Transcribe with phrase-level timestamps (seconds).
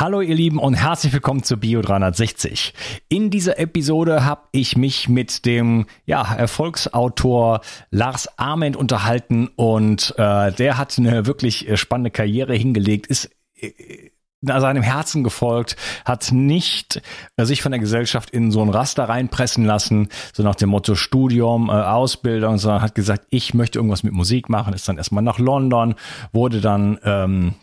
[0.00, 2.72] Hallo ihr Lieben und herzlich willkommen zu Bio 360.
[3.10, 10.52] In dieser Episode habe ich mich mit dem ja, Erfolgsautor Lars Ament unterhalten und äh,
[10.52, 14.08] der hat eine wirklich äh, spannende Karriere hingelegt, ist äh,
[14.40, 15.76] seinem Herzen gefolgt,
[16.06, 17.02] hat nicht
[17.36, 20.94] äh, sich von der Gesellschaft in so ein Raster reinpressen lassen, so nach dem Motto
[20.94, 25.22] Studium, äh, Ausbildung, sondern hat gesagt, ich möchte irgendwas mit Musik machen, ist dann erstmal
[25.22, 25.94] nach London,
[26.32, 27.54] wurde dann ähm,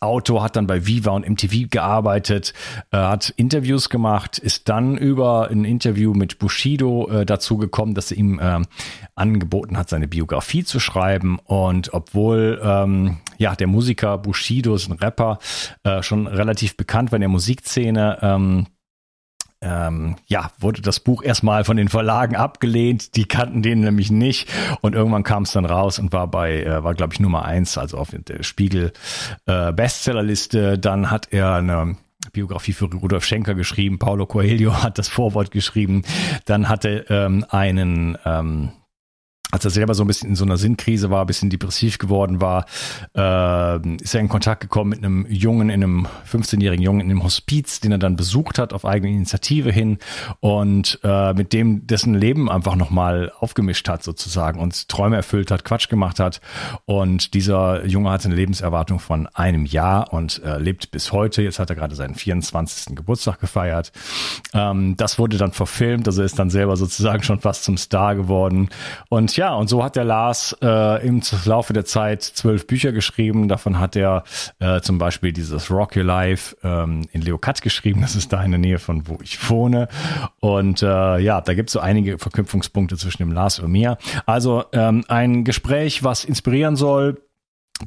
[0.00, 2.54] Autor, hat dann bei Viva und MTV gearbeitet,
[2.90, 8.10] äh, hat Interviews gemacht, ist dann über ein Interview mit Bushido äh, dazu gekommen, dass
[8.10, 8.60] er ihm äh,
[9.14, 11.38] angeboten hat, seine Biografie zu schreiben.
[11.44, 15.38] Und obwohl ähm, ja der Musiker Bushido ist ein Rapper,
[15.84, 18.66] äh, schon relativ bekannt war in der Musikszene, ähm,
[19.62, 23.16] ähm, ja, wurde das Buch erstmal von den Verlagen abgelehnt.
[23.16, 24.48] Die kannten den nämlich nicht.
[24.80, 27.76] Und irgendwann kam es dann raus und war bei, äh, war glaube ich Nummer eins,
[27.76, 28.92] also auf der Spiegel
[29.46, 30.78] äh, Bestsellerliste.
[30.78, 31.96] Dann hat er eine
[32.32, 33.98] Biografie für Rudolf Schenker geschrieben.
[33.98, 36.02] Paulo Coelho hat das Vorwort geschrieben.
[36.46, 38.72] Dann hatte ähm, einen ähm,
[39.50, 42.40] als er selber so ein bisschen in so einer Sinnkrise war, ein bisschen depressiv geworden
[42.40, 42.66] war,
[43.16, 47.24] äh, ist er in Kontakt gekommen mit einem Jungen, in einem 15-jährigen Jungen in einem
[47.24, 49.98] Hospiz, den er dann besucht hat auf eigene Initiative hin
[50.40, 55.64] und äh, mit dem dessen Leben einfach nochmal aufgemischt hat sozusagen und Träume erfüllt hat,
[55.64, 56.40] Quatsch gemacht hat
[56.84, 61.42] und dieser Junge hatte eine Lebenserwartung von einem Jahr und äh, lebt bis heute.
[61.42, 62.94] Jetzt hat er gerade seinen 24.
[62.94, 63.92] Geburtstag gefeiert.
[64.54, 68.68] Ähm, das wurde dann verfilmt, also ist dann selber sozusagen schon fast zum Star geworden
[69.08, 73.48] und ja, und so hat der Lars äh, im Laufe der Zeit zwölf Bücher geschrieben.
[73.48, 74.22] Davon hat er
[74.58, 78.02] äh, zum Beispiel dieses Rock Your Life ähm, in Leokat geschrieben.
[78.02, 79.88] Das ist da in der Nähe von wo ich wohne.
[80.40, 83.96] Und äh, ja, da gibt es so einige Verknüpfungspunkte zwischen dem Lars und mir.
[84.26, 87.16] Also ähm, ein Gespräch, was inspirieren soll,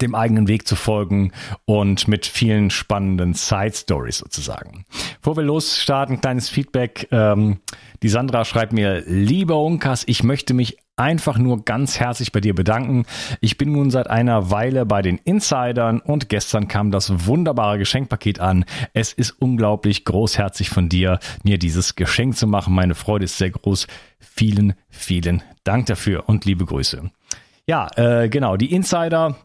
[0.02, 1.34] dem eigenen Weg zu folgen
[1.66, 4.86] und mit vielen spannenden Side Stories sozusagen.
[5.22, 7.10] Bevor wir losstarten, kleines Feedback.
[7.12, 7.60] Ähm,
[8.02, 12.54] die Sandra schreibt mir, lieber Unkas, ich möchte mich einfach nur ganz herzlich bei dir
[12.54, 13.06] bedanken.
[13.42, 18.40] Ich bin nun seit einer Weile bei den Insidern und gestern kam das wunderbare Geschenkpaket
[18.40, 18.66] an.
[18.94, 22.74] Es ist unglaublich großherzig von dir, mir dieses Geschenk zu machen.
[22.74, 23.88] Meine Freude ist sehr groß.
[24.20, 27.10] Vielen, vielen Dank dafür und liebe Grüße.
[27.66, 29.38] Ja, äh, genau, die Insider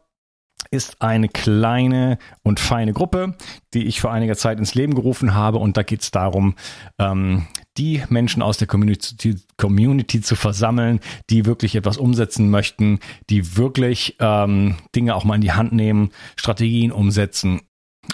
[0.70, 3.36] ist eine kleine und feine Gruppe,
[3.74, 5.58] die ich vor einiger Zeit ins Leben gerufen habe.
[5.58, 6.54] Und da geht es darum,
[6.98, 7.46] ähm,
[7.76, 12.98] die Menschen aus der Community, Community, zu versammeln, die wirklich etwas umsetzen möchten,
[13.30, 17.60] die wirklich ähm, Dinge auch mal in die Hand nehmen, Strategien umsetzen.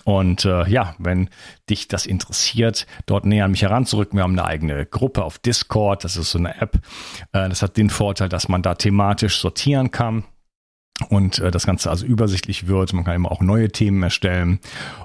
[0.02, 1.30] Und äh, ja, wenn
[1.70, 4.18] dich das interessiert, dort näher an mich heranzurücken.
[4.18, 6.80] Wir haben eine eigene Gruppe auf Discord, das ist so eine App.
[7.32, 10.24] Äh, das hat den Vorteil, dass man da thematisch sortieren kann
[11.08, 12.92] und äh, das Ganze also übersichtlich wird.
[12.92, 14.60] Man kann immer auch neue Themen erstellen.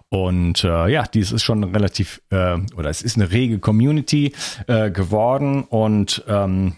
[0.10, 4.34] Und äh, ja, dies ist schon relativ, äh, oder es ist eine rege Community
[4.68, 6.76] äh, geworden und ähm,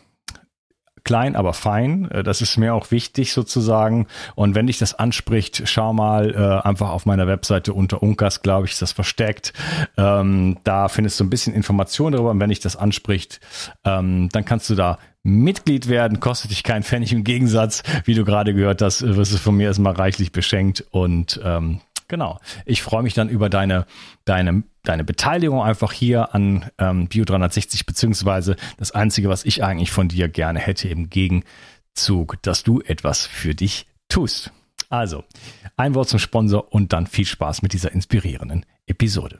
[1.03, 2.09] klein, aber fein.
[2.11, 4.07] Äh, das ist mir auch wichtig sozusagen.
[4.35, 8.67] Und wenn dich das anspricht, schau mal äh, einfach auf meiner Webseite unter Unkas, glaube
[8.67, 9.53] ich, ist das versteckt.
[9.97, 12.31] Ähm, da findest du ein bisschen Informationen darüber.
[12.31, 13.41] Und wenn dich das anspricht,
[13.83, 17.11] ähm, dann kannst du da Mitglied werden, kostet dich kein Pfennig.
[17.11, 20.85] Im Gegensatz, wie du gerade gehört hast, wirst du von mir erstmal reichlich beschenkt.
[20.91, 23.85] Und ähm, genau, ich freue mich dann über deine,
[24.25, 29.91] deine, deine Beteiligung einfach hier an ähm, Bio 360, beziehungsweise das Einzige, was ich eigentlich
[29.91, 34.51] von dir gerne hätte im Gegenzug, dass du etwas für dich tust.
[34.89, 35.23] Also,
[35.77, 39.39] ein Wort zum Sponsor und dann viel Spaß mit dieser inspirierenden Episode.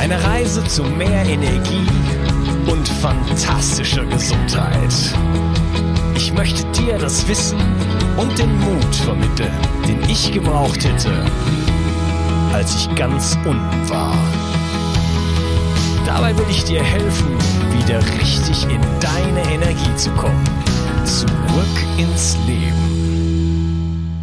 [0.00, 1.86] eine Reise zu mehr Energie
[2.66, 4.94] und fantastischer Gesundheit.
[6.14, 7.60] Ich möchte dir das Wissen
[8.16, 9.52] und den Mut vermitteln,
[9.86, 11.26] den ich gebraucht hätte,
[12.50, 14.16] als ich ganz unten war.
[16.06, 17.36] Dabei will ich dir helfen,
[17.76, 20.44] wieder richtig in deine Energie zu kommen.
[21.04, 24.14] Zurück ins Leben.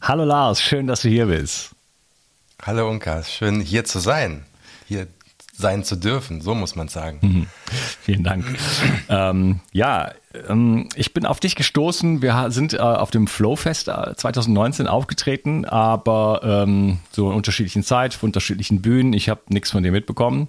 [0.00, 1.70] Hallo Lars, schön, dass du hier bist.
[2.60, 4.44] Hallo Unkas, schön hier zu sein
[4.86, 5.08] hier
[5.52, 7.18] sein zu dürfen, so muss man sagen.
[7.22, 7.46] Mhm.
[8.02, 8.44] Vielen Dank.
[9.08, 10.12] ähm, ja,
[10.48, 12.22] ähm, ich bin auf dich gestoßen.
[12.22, 18.14] Wir sind äh, auf dem Flowfest 2019 äh, aufgetreten, aber ähm, so in unterschiedlichen Zeit,
[18.14, 19.12] auf unterschiedlichen Bühnen.
[19.12, 20.48] Ich habe nichts von dir mitbekommen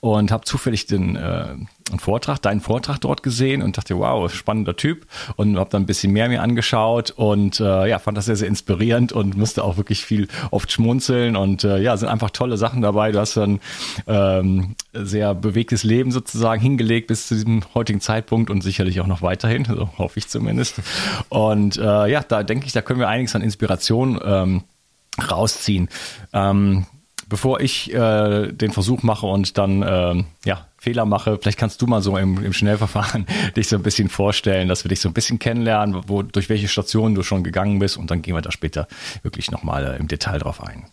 [0.00, 1.54] und habe zufällig den äh,
[1.90, 5.06] einen Vortrag, deinen Vortrag dort gesehen und dachte, wow, spannender Typ
[5.36, 8.48] und habe dann ein bisschen mehr mir angeschaut und äh, ja, fand das sehr, sehr
[8.48, 12.82] inspirierend und musste auch wirklich viel oft schmunzeln und äh, ja, sind einfach tolle Sachen
[12.82, 13.12] dabei.
[13.12, 13.60] Du hast dann
[14.08, 19.22] ähm, sehr bewegtes Leben sozusagen hingelegt bis zu diesem heutigen Zeitpunkt und sicherlich auch noch
[19.26, 20.80] weiterhin, so hoffe ich zumindest.
[21.28, 24.64] Und äh, ja, da denke ich, da können wir einiges an Inspiration ähm,
[25.30, 25.90] rausziehen.
[26.32, 26.86] Ähm,
[27.28, 31.86] bevor ich äh, den Versuch mache und dann äh, ja, Fehler mache, vielleicht kannst du
[31.86, 33.26] mal so im, im Schnellverfahren
[33.56, 36.68] dich so ein bisschen vorstellen, dass wir dich so ein bisschen kennenlernen, wo, durch welche
[36.68, 38.86] Stationen du schon gegangen bist und dann gehen wir da später
[39.22, 40.86] wirklich nochmal äh, im Detail drauf ein.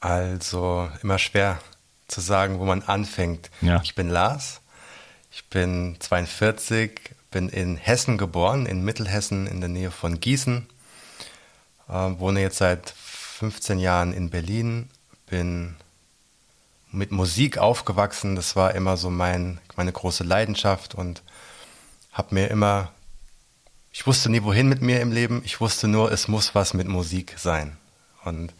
[0.00, 1.58] Also immer schwer
[2.08, 3.50] zu sagen, wo man anfängt.
[3.60, 3.80] Ja.
[3.84, 4.60] Ich bin Lars,
[5.38, 10.66] ich bin 42, bin in Hessen geboren, in Mittelhessen in der Nähe von Gießen,
[11.88, 14.90] äh, wohne jetzt seit 15 Jahren in Berlin,
[15.26, 15.76] bin
[16.90, 21.22] mit Musik aufgewachsen, das war immer so mein, meine große Leidenschaft und
[22.12, 22.90] habe mir immer,
[23.92, 26.88] ich wusste nie wohin mit mir im Leben, ich wusste nur, es muss was mit
[26.88, 27.76] Musik sein.
[28.24, 28.52] Und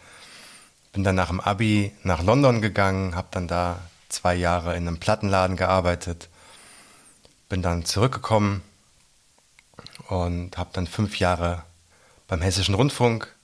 [0.92, 5.00] bin dann nach dem Abi nach London gegangen, habe dann da zwei Jahre in einem
[5.00, 6.27] Plattenladen gearbeitet,
[7.48, 8.62] bin dann zurückgekommen
[10.08, 11.64] und habe dann fünf Jahre
[12.26, 13.34] beim Hessischen Rundfunk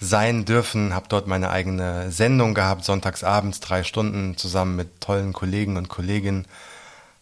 [0.00, 5.32] sein dürfen, habe dort meine eigene Sendung gehabt, sonntags abends drei Stunden zusammen mit tollen
[5.32, 6.46] Kollegen und Kolleginnen,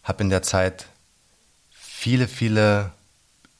[0.03, 0.87] habe in der Zeit
[1.71, 2.93] viele, viele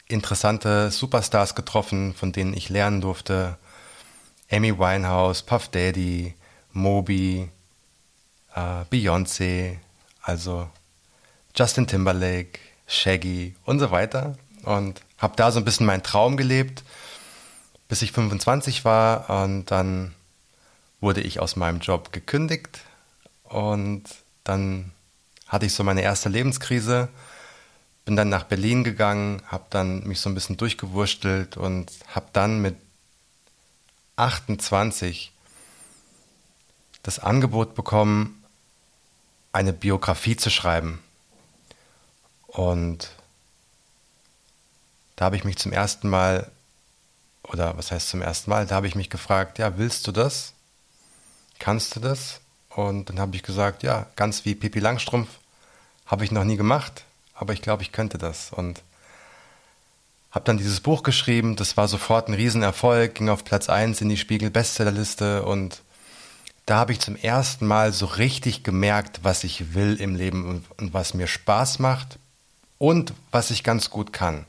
[0.09, 3.59] interessante Superstars getroffen, von denen ich lernen durfte,
[4.51, 6.35] Amy Winehouse, Puff Daddy,
[6.73, 7.51] Moby,
[8.55, 9.77] äh, Beyoncé,
[10.23, 10.69] also
[11.55, 14.37] Justin Timberlake, Shaggy und so weiter.
[14.63, 16.83] Und habe da so ein bisschen meinen Traum gelebt,
[17.89, 19.43] bis ich 25 war.
[19.43, 20.15] Und dann
[21.01, 22.81] wurde ich aus meinem Job gekündigt.
[23.45, 24.05] Und
[24.45, 24.93] dann
[25.47, 27.09] hatte ich so meine erste Lebenskrise.
[28.05, 32.61] Bin dann nach Berlin gegangen, habe dann mich so ein bisschen durchgewurstelt und habe dann
[32.61, 32.77] mit
[34.17, 35.33] 28
[37.03, 38.43] das Angebot bekommen,
[39.53, 41.01] eine Biografie zu schreiben.
[42.53, 43.11] Und
[45.17, 46.51] da habe ich mich zum ersten Mal,
[47.45, 50.53] oder was heißt zum ersten Mal, da habe ich mich gefragt, ja, willst du das?
[51.59, 52.41] Kannst du das?
[52.71, 55.29] Und dann habe ich gesagt, ja, ganz wie Pippi Langstrumpf
[56.07, 57.05] habe ich noch nie gemacht,
[57.35, 58.53] aber ich glaube, ich könnte das.
[58.53, 58.83] Und
[60.33, 64.09] habe dann dieses Buch geschrieben, das war sofort ein Riesenerfolg, ging auf Platz 1 in
[64.09, 65.83] die Spiegel-Bestsellerliste und
[66.67, 70.65] da habe ich zum ersten Mal so richtig gemerkt, was ich will im Leben und,
[70.79, 72.19] und was mir Spaß macht
[72.81, 74.47] und was ich ganz gut kann.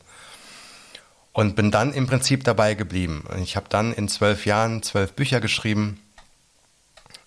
[1.34, 3.26] Und bin dann im Prinzip dabei geblieben.
[3.44, 6.00] Ich habe dann in zwölf Jahren zwölf Bücher geschrieben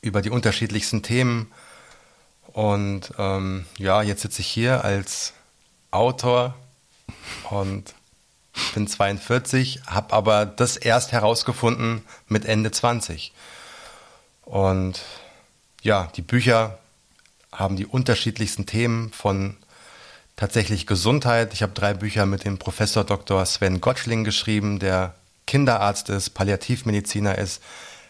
[0.01, 1.53] über die unterschiedlichsten Themen.
[2.47, 5.35] Und ähm, ja, jetzt sitze ich hier als
[5.91, 6.55] Autor
[7.51, 7.95] und
[8.73, 13.33] bin 42, habe aber das erst herausgefunden mit Ende 20.
[14.43, 15.03] Und
[15.83, 16.79] ja, die Bücher
[17.53, 19.57] haben die unterschiedlichsten Themen von
[20.37, 21.53] tatsächlich Gesundheit.
[21.53, 23.45] Ich habe drei Bücher mit dem Professor Dr.
[23.47, 25.15] Sven Gottschling geschrieben, der
[25.47, 27.63] Kinderarzt ist, Palliativmediziner ist,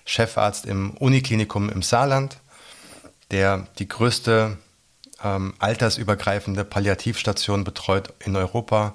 [0.07, 2.38] Chefarzt im Uniklinikum im Saarland.
[3.31, 4.59] der die größte
[5.23, 8.95] ähm, altersübergreifende Palliativstation betreut in Europa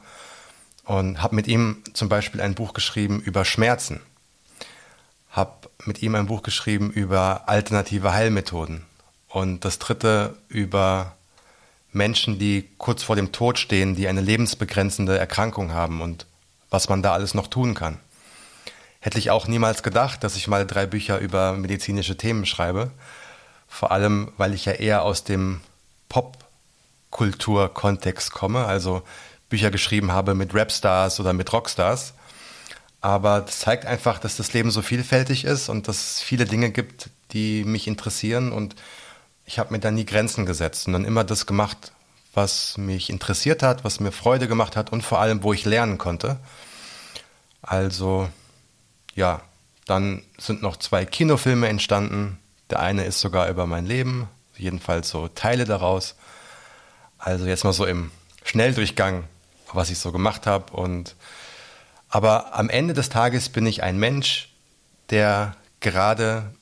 [0.86, 4.00] und habe mit ihm zum Beispiel ein Buch geschrieben über Schmerzen,
[5.32, 8.86] habe mit ihm ein Buch geschrieben über alternative Heilmethoden
[9.28, 11.16] und das dritte über
[11.92, 16.28] Menschen, die kurz vor dem Tod stehen, die eine lebensbegrenzende Erkrankung haben und
[16.70, 17.98] was man da alles noch tun kann.
[19.00, 22.92] Hätte ich auch niemals gedacht, dass ich mal drei Bücher über medizinische Themen schreibe.
[23.68, 25.62] Vor allem, weil ich ja eher aus dem
[26.10, 29.02] Popkultur-Kontext komme, also
[29.48, 32.14] Bücher geschrieben habe mit Rapstars oder mit Rockstars.
[33.02, 36.72] Aber das zeigt einfach, dass das Leben so vielfältig ist und dass es viele Dinge
[36.72, 38.52] gibt, die mich interessieren.
[38.52, 38.76] Und
[39.50, 41.92] ich habe mir da nie Grenzen gesetzt dann immer das gemacht,
[42.36, 45.98] was mich interessiert hat, was mir Freude gemacht hat und vor allem, wo ich lernen
[45.98, 46.38] konnte.
[47.64, 48.30] Also,
[49.16, 49.42] ja,
[49.88, 52.38] dann sind noch zwei Kinofilme entstanden.
[52.70, 56.14] Der eine ist sogar über mein Leben, jedenfalls so Teile daraus.
[57.18, 58.12] Also jetzt mal so im
[58.44, 59.24] Schnelldurchgang,
[59.74, 60.72] was ich so gemacht habe.
[60.74, 61.16] Und
[62.08, 64.50] aber am Ende des Tages bin ich ein Mensch,
[65.10, 66.54] der gerade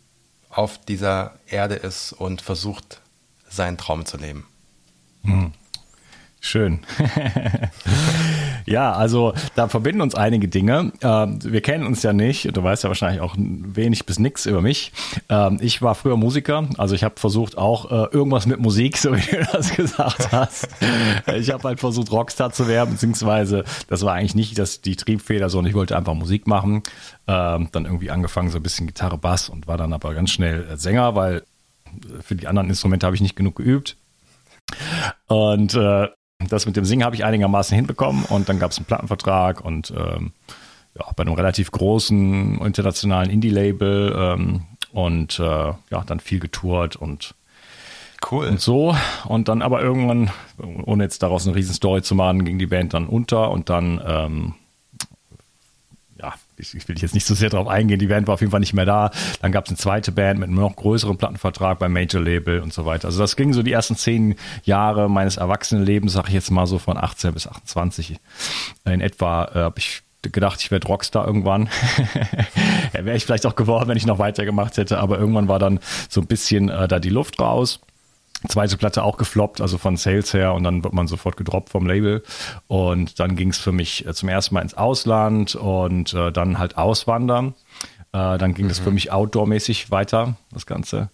[0.58, 3.02] auf dieser Erde ist und versucht,
[3.48, 4.48] seinen Traum zu leben.
[5.24, 5.54] Hm.
[6.40, 6.80] Schön.
[8.68, 10.92] ja, also da verbinden uns einige Dinge.
[11.02, 12.56] Ähm, wir kennen uns ja nicht.
[12.56, 14.92] Du weißt ja wahrscheinlich auch wenig bis nichts über mich.
[15.30, 19.16] Ähm, ich war früher Musiker, also ich habe versucht auch äh, irgendwas mit Musik, so
[19.16, 20.68] wie du das gesagt hast.
[21.34, 25.50] ich habe halt versucht Rockstar zu werden, beziehungsweise das war eigentlich nicht das, die Triebfeder,
[25.50, 26.84] sondern ich wollte einfach Musik machen.
[27.28, 30.68] Ähm, dann irgendwie angefangen so ein bisschen Gitarre, Bass und war dann aber ganz schnell
[30.70, 31.44] äh, Sänger, weil
[32.22, 33.96] für die anderen Instrumente habe ich nicht genug geübt.
[35.28, 36.08] Und äh,
[36.40, 39.92] das mit dem Singen habe ich einigermaßen hinbekommen und dann gab es einen Plattenvertrag und
[39.92, 40.32] ähm,
[40.98, 47.36] ja, bei einem relativ großen internationalen Indie-Label ähm, und äh, ja, dann viel getourt und
[48.32, 48.48] Cool.
[48.48, 48.96] Und so.
[49.28, 50.32] Und dann aber irgendwann,
[50.86, 54.54] ohne jetzt daraus eine Riesenstory zu machen, ging die Band dann unter und dann ähm,
[56.58, 58.60] ich, ich, will jetzt nicht so sehr darauf eingehen, die Band war auf jeden Fall
[58.60, 59.12] nicht mehr da.
[59.42, 62.74] Dann gab es eine zweite Band mit einem noch größeren Plattenvertrag beim Major Label und
[62.74, 63.08] so weiter.
[63.08, 66.80] Also das ging so die ersten zehn Jahre meines Erwachsenenlebens, sag ich jetzt mal so
[66.80, 68.20] von 18 bis 28
[68.86, 71.70] in etwa, äh, habe ich gedacht, ich werde Rockstar irgendwann.
[72.94, 75.80] ja, Wäre ich vielleicht auch geworden, wenn ich noch weitergemacht hätte, aber irgendwann war dann
[76.10, 77.80] so ein bisschen äh, da die Luft raus.
[78.48, 81.88] Zweite Platte auch gefloppt, also von Sales her und dann wird man sofort gedroppt vom
[81.88, 82.24] Label.
[82.68, 86.60] Und dann ging es für mich äh, zum ersten Mal ins Ausland und äh, dann
[86.60, 87.56] halt auswandern.
[88.14, 88.70] Äh, dann ging mhm.
[88.70, 91.10] das für mich outdoor-mäßig weiter, das Ganze.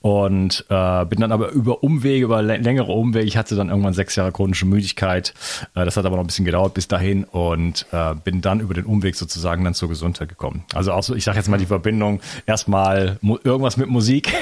[0.00, 4.14] Und äh, bin dann aber über Umwege, über längere Umwege, ich hatte dann irgendwann sechs
[4.14, 5.34] Jahre chronische Müdigkeit.
[5.74, 8.74] Äh, das hat aber noch ein bisschen gedauert bis dahin und äh, bin dann über
[8.74, 10.64] den Umweg sozusagen dann zur Gesundheit gekommen.
[10.72, 14.32] Also auch so, ich sage jetzt mal die Verbindung, erstmal irgendwas mit Musik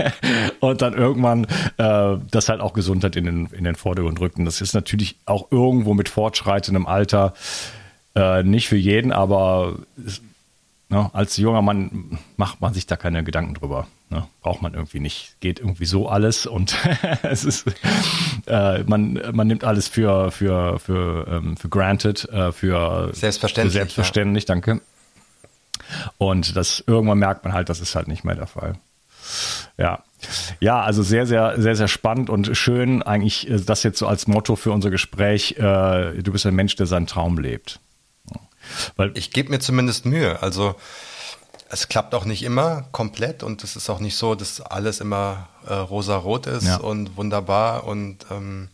[0.60, 1.44] und dann irgendwann
[1.76, 4.46] äh, das halt auch Gesundheit in den, in den Vordergrund rückten.
[4.46, 7.34] Das ist natürlich auch irgendwo mit fortschreitendem Alter
[8.14, 9.76] äh, nicht für jeden, aber
[10.90, 11.08] Ne?
[11.12, 13.86] Als junger Mann macht man sich da keine Gedanken drüber.
[14.10, 14.26] Ne?
[14.42, 15.36] Braucht man irgendwie nicht.
[15.38, 16.76] Geht irgendwie so alles und
[17.22, 17.64] es ist,
[18.46, 23.72] äh, man, man nimmt alles für, für, für, ähm, für granted, äh, für selbstverständlich.
[23.72, 24.48] Für selbstverständlich, ja.
[24.48, 24.80] danke.
[26.18, 28.74] Und das irgendwann merkt man halt, das ist halt nicht mehr der Fall.
[29.78, 30.02] Ja.
[30.58, 34.26] Ja, also sehr, sehr, sehr, sehr spannend und schön eigentlich äh, das jetzt so als
[34.26, 35.52] Motto für unser Gespräch.
[35.52, 37.78] Äh, du bist ein Mensch, der seinen Traum lebt.
[38.96, 40.42] Weil ich gebe mir zumindest Mühe.
[40.42, 40.74] Also
[41.70, 45.48] es klappt auch nicht immer komplett und es ist auch nicht so, dass alles immer
[45.66, 46.76] äh, rosa-rot ist ja.
[46.78, 48.68] und wunderbar und ähm,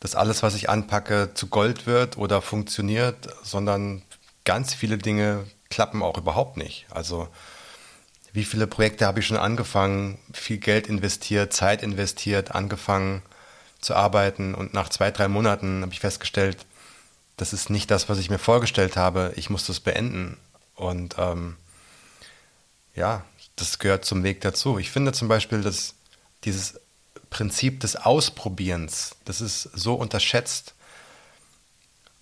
[0.00, 4.02] dass alles, was ich anpacke, zu Gold wird oder funktioniert, sondern
[4.44, 6.86] ganz viele Dinge klappen auch überhaupt nicht.
[6.90, 7.28] Also
[8.32, 13.22] wie viele Projekte habe ich schon angefangen, viel Geld investiert, Zeit investiert, angefangen
[13.80, 16.58] zu arbeiten und nach zwei, drei Monaten habe ich festgestellt,
[17.36, 19.32] das ist nicht das, was ich mir vorgestellt habe.
[19.36, 20.38] Ich muss das beenden.
[20.74, 21.56] Und ähm,
[22.94, 23.24] ja,
[23.56, 24.78] das gehört zum Weg dazu.
[24.78, 25.94] Ich finde zum Beispiel, dass
[26.44, 26.80] dieses
[27.30, 30.74] Prinzip des Ausprobierens, das ist so unterschätzt,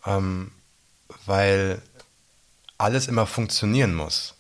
[0.05, 0.51] ähm,
[1.27, 1.81] weil
[2.79, 4.35] alles immer funktionieren muss.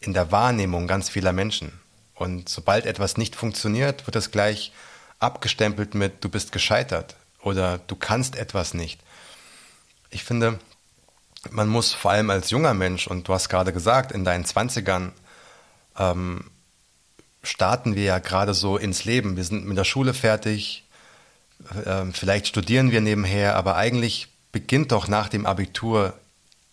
[0.00, 1.80] In der Wahrnehmung ganz vieler Menschen.
[2.14, 4.72] Und sobald etwas nicht funktioniert, wird es gleich
[5.18, 9.00] abgestempelt mit, du bist gescheitert oder du kannst etwas nicht
[10.10, 10.58] ich finde,
[11.50, 15.12] man muss vor allem als junger Mensch, und du hast gerade gesagt, in deinen Zwanzigern
[15.98, 16.44] ähm,
[17.42, 19.36] starten wir ja gerade so ins Leben.
[19.36, 20.84] Wir sind mit der Schule fertig,
[21.86, 26.14] ähm, vielleicht studieren wir nebenher, aber eigentlich beginnt doch nach dem Abitur,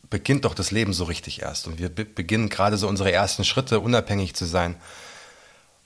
[0.09, 1.67] beginnt doch das Leben so richtig erst.
[1.67, 4.75] Und wir be beginnen gerade so unsere ersten Schritte, unabhängig zu sein.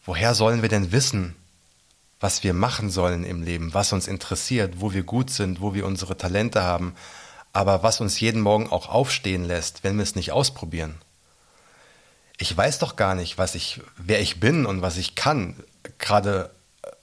[0.06, 1.36] Woher sollen wir denn wissen,
[2.20, 5.86] was wir machen sollen im Leben, was uns interessiert, wo wir gut sind, wo wir
[5.86, 6.96] unsere Talente haben,
[7.53, 10.96] aber was uns jeden Morgen auch aufstehen lässt, wenn wir es nicht ausprobieren.
[12.38, 15.56] Ich weiß doch gar nicht, was ich, wer ich bin und was ich kann.
[15.98, 16.50] Gerade,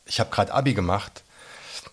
[0.06, 1.22] ich habe gerade Abi gemacht.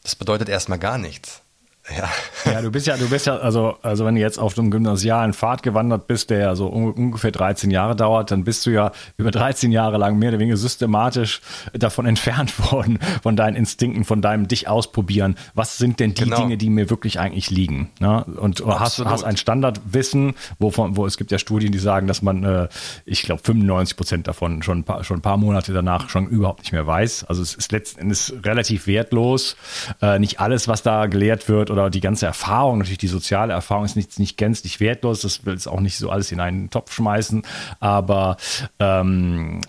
[0.03, 1.41] Das bedeutet erstmal gar nichts.
[1.89, 2.09] Ja.
[2.49, 5.33] ja, du bist ja, du bist ja, also, also wenn du jetzt auf einem gymnasialen
[5.33, 9.31] Pfad gewandert bist, der ja so ungefähr 13 Jahre dauert, dann bist du ja über
[9.31, 11.41] 13 Jahre lang mehr oder weniger systematisch
[11.73, 15.35] davon entfernt worden, von deinen Instinkten, von deinem dich ausprobieren.
[15.55, 16.37] Was sind denn die genau.
[16.37, 17.89] Dinge, die mir wirklich eigentlich liegen?
[17.99, 18.23] Ne?
[18.23, 22.45] Und hast, hast ein Standardwissen, wovon, wo es gibt ja Studien, die sagen, dass man,
[22.45, 22.69] äh,
[23.03, 26.61] ich glaube, 95 Prozent davon schon ein, paar, schon ein paar Monate danach schon überhaupt
[26.61, 27.25] nicht mehr weiß.
[27.25, 29.57] Also es ist letzten Endes relativ wertlos.
[30.01, 33.83] Äh, nicht alles, was da gelehrt wird oder die ganze Erfahrung, natürlich die soziale Erfahrung
[33.83, 36.93] ist nicht, nicht gänzlich wertlos, das will es auch nicht so alles in einen Topf
[36.93, 37.41] schmeißen,
[37.79, 38.37] aber
[38.79, 39.61] ähm,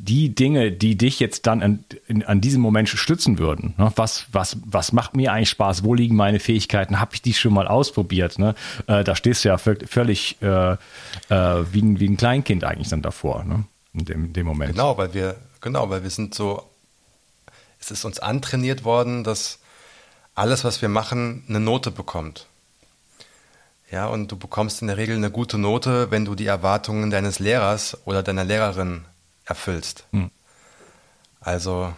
[0.00, 3.92] die Dinge, die dich jetzt dann an, in, an diesem Moment stützen würden, ne?
[3.94, 7.54] was, was, was macht mir eigentlich Spaß, wo liegen meine Fähigkeiten, habe ich die schon
[7.54, 8.56] mal ausprobiert, ne?
[8.88, 10.76] Äh, da stehst du ja völlig äh, äh,
[11.28, 13.64] wie, ein, wie ein Kleinkind eigentlich dann davor, ne?
[13.94, 14.72] in, dem, dem Moment.
[14.72, 16.68] Genau, weil wir, genau, weil wir sind so,
[17.78, 19.60] es ist uns antrainiert worden, dass
[20.34, 22.46] alles, was wir machen, eine Note bekommt.
[23.90, 27.38] Ja, und du bekommst in der Regel eine gute Note, wenn du die Erwartungen deines
[27.38, 29.04] Lehrers oder deiner Lehrerin
[29.44, 30.04] erfüllst.
[30.12, 30.30] Hm.
[31.40, 31.92] Also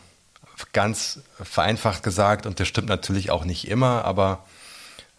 [0.72, 4.44] ganz vereinfacht gesagt, und das stimmt natürlich auch nicht immer, aber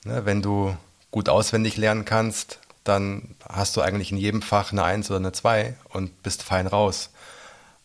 [0.03, 0.75] ne, wenn du
[1.11, 5.31] gut auswendig lernen kannst, dann hast du eigentlich in jedem Fach eine Eins oder eine
[5.31, 7.09] Zwei und bist fein raus.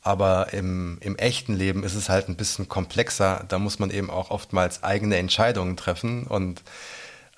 [0.03, 3.45] Aber im, im echten Leben ist es halt ein bisschen komplexer.
[3.49, 6.63] Da muss man eben auch oftmals eigene Entscheidungen treffen und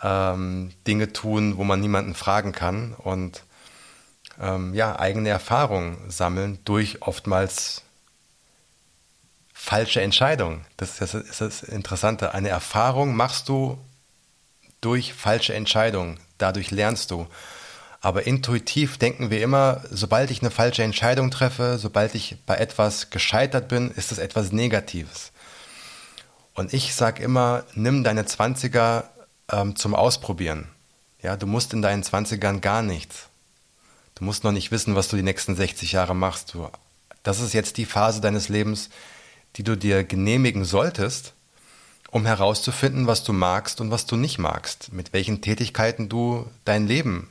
[0.02, 3.42] ähm, Dinge tun, wo man niemanden fragen kann und
[4.40, 7.82] ähm, ja, eigene Erfahrungen sammeln durch oftmals
[9.52, 10.64] falsche Entscheidungen.
[10.76, 12.34] Das, das ist das Interessante.
[12.34, 13.78] Eine Erfahrung machst du
[14.80, 16.18] durch falsche Entscheidungen.
[16.38, 17.26] Dadurch lernst du.
[18.04, 23.10] Aber intuitiv denken wir immer, sobald ich eine falsche Entscheidung treffe, sobald ich bei etwas
[23.10, 25.30] gescheitert bin, ist es etwas Negatives.
[26.54, 29.04] Und ich sage immer, nimm deine 20er
[29.52, 30.66] ähm, zum Ausprobieren.
[31.22, 33.28] Ja, du musst in deinen 20ern gar nichts.
[34.16, 36.54] Du musst noch nicht wissen, was du die nächsten 60 Jahre machst.
[36.54, 36.68] Du,
[37.22, 38.90] das ist jetzt die Phase deines Lebens,
[39.54, 41.34] die du dir genehmigen solltest,
[42.10, 46.88] um herauszufinden, was du magst und was du nicht magst, mit welchen Tätigkeiten du dein
[46.88, 47.28] Leben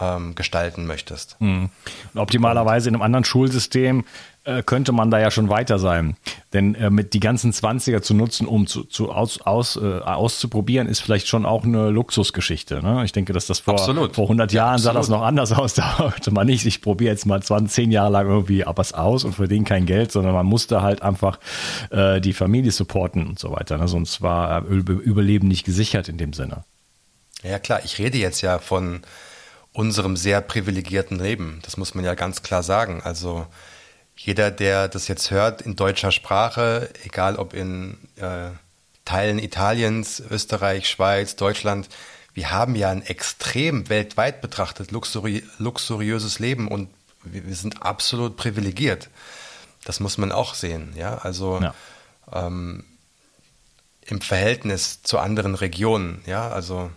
[0.00, 1.36] ähm, gestalten möchtest.
[1.40, 1.70] Mhm.
[2.14, 4.04] Optimalerweise in einem anderen Schulsystem
[4.46, 6.16] äh, könnte man da ja schon weiter sein.
[6.52, 10.86] Denn äh, mit die ganzen 20er zu nutzen, um zu, zu aus, aus, äh, auszuprobieren,
[10.86, 12.80] ist vielleicht schon auch eine Luxusgeschichte.
[12.82, 13.04] Ne?
[13.04, 15.74] Ich denke, dass das vor, vor 100 Jahren ja, sah das noch anders aus.
[15.86, 19.24] Da wollte man nicht, ich probiere jetzt mal 20, 10 Jahre lang irgendwie was aus
[19.24, 21.38] und verdiene kein Geld, sondern man musste halt einfach
[21.90, 23.76] äh, die Familie supporten und so weiter.
[23.78, 23.88] Ne?
[23.88, 26.64] Sonst war Überleben nicht gesichert in dem Sinne.
[27.42, 29.02] Ja klar, ich rede jetzt ja von
[29.76, 31.60] unserem sehr privilegierten Leben.
[31.62, 33.02] Das muss man ja ganz klar sagen.
[33.04, 33.46] Also
[34.16, 38.48] jeder, der das jetzt hört in deutscher Sprache, egal ob in äh,
[39.04, 41.90] Teilen Italiens, Österreich, Schweiz, Deutschland,
[42.32, 46.88] wir haben ja ein extrem weltweit betrachtet luxuri luxuriöses Leben und
[47.22, 49.10] wir, sind absolut privilegiert.
[49.84, 50.94] Das muss man auch sehen.
[50.96, 51.74] Ja, also ja.
[52.32, 52.84] Ähm,
[54.06, 56.22] im Verhältnis zu anderen Regionen.
[56.26, 56.90] Ja, also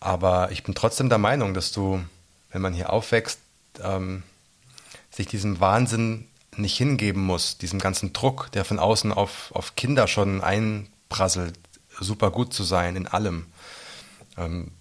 [0.00, 2.02] aber ich bin trotzdem der Meinung, dass du,
[2.50, 3.38] wenn man hier aufwächst,
[3.82, 4.22] ähm,
[5.10, 10.08] sich diesem Wahnsinn nicht hingeben muss, diesem ganzen Druck, der von außen auf, auf Kinder
[10.08, 11.58] schon einprasselt,
[12.00, 13.46] super gut zu sein in allem.
[14.36, 14.72] Ähm,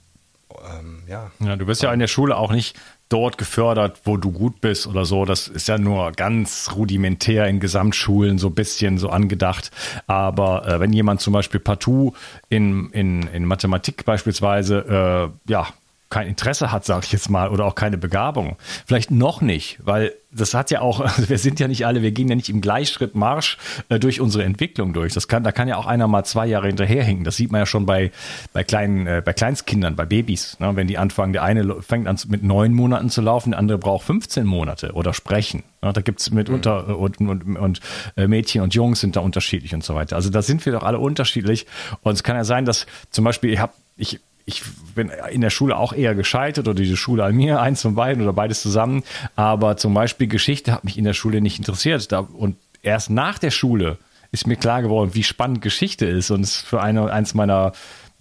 [0.49, 1.31] ähm, ja.
[1.39, 1.55] ja.
[1.55, 2.77] Du wirst ja in der Schule auch nicht
[3.09, 5.25] dort gefördert, wo du gut bist oder so.
[5.25, 9.71] Das ist ja nur ganz rudimentär in Gesamtschulen so ein bisschen so angedacht.
[10.05, 12.13] Aber äh, wenn jemand zum Beispiel partout
[12.49, 15.67] in, in, in Mathematik beispielsweise äh, ja
[16.09, 18.57] kein Interesse hat, sage ich jetzt mal, oder auch keine Begabung.
[18.85, 22.11] Vielleicht noch nicht, weil das hat ja auch, also wir sind ja nicht alle, wir
[22.11, 23.57] gehen ja nicht im Gleichschritt Marsch
[23.89, 25.13] äh, durch unsere Entwicklung durch.
[25.13, 27.23] Das kann, da kann ja auch einer mal zwei Jahre hinterherhinken.
[27.25, 28.11] Das sieht man ja schon bei,
[28.53, 30.59] bei kleinen, äh, bei Kleinstkindern, bei Babys.
[30.59, 30.75] Ne?
[30.75, 34.05] Wenn die anfangen, der eine fängt an mit neun Monaten zu laufen, der andere braucht
[34.05, 35.63] 15 Monate oder sprechen.
[35.83, 35.93] Ne?
[35.93, 36.95] Da gibt's mitunter mhm.
[36.95, 37.79] und, und, und
[38.17, 40.15] äh, Mädchen und Jungs sind da unterschiedlich und so weiter.
[40.15, 41.67] Also da sind wir doch alle unterschiedlich.
[42.01, 44.19] Und es kann ja sein, dass zum Beispiel, ich habe ich
[44.49, 44.63] ich
[44.95, 48.23] bin in der Schule auch eher gescheitert oder die Schule an mir, eins von beiden
[48.23, 49.03] oder beides zusammen.
[49.35, 52.11] Aber zum Beispiel Geschichte hat mich in der Schule nicht interessiert.
[52.13, 53.97] und erst nach der Schule
[54.31, 56.31] ist mir klar geworden, wie spannend Geschichte ist.
[56.31, 57.71] Und es ist für eine, eins meiner,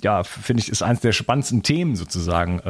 [0.02, 2.60] ja, finde ich, ist eins der spannendsten Themen sozusagen.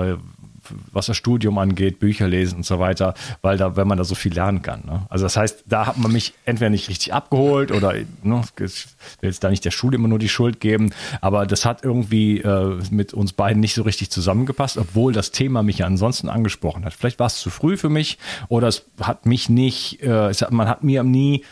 [0.71, 4.05] Äh, was das Studium angeht, Bücher lesen und so weiter, weil da, wenn man da
[4.05, 4.83] so viel lernen kann.
[4.85, 5.07] Ne?
[5.09, 8.87] Also das heißt, da hat man mich entweder nicht richtig abgeholt oder ne, ich
[9.21, 12.41] will jetzt da nicht der Schule immer nur die Schuld geben, aber das hat irgendwie
[12.41, 16.85] äh, mit uns beiden nicht so richtig zusammengepasst, obwohl das Thema mich ja ansonsten angesprochen
[16.85, 16.95] hat.
[16.95, 20.69] Vielleicht war es zu früh für mich oder es hat mich nicht, äh, hat, man
[20.69, 21.45] hat mir nie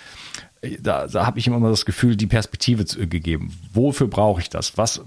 [0.80, 3.56] da, da habe ich immer das Gefühl, die Perspektive zu, gegeben.
[3.72, 4.76] Wofür brauche ich das?
[4.76, 5.02] Was,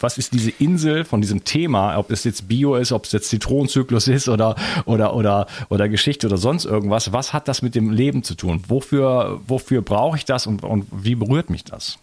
[0.00, 3.28] was ist diese Insel von diesem Thema, ob es jetzt Bio ist, ob es jetzt
[3.28, 7.90] Zitronenzyklus ist oder, oder, oder, oder Geschichte oder sonst irgendwas, was hat das mit dem
[7.90, 8.62] Leben zu tun?
[8.68, 11.98] Wofür, wofür brauche ich das und, und wie berührt mich das?